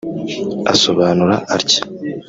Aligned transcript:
Asobanura 0.73 1.35
atya 1.55 1.81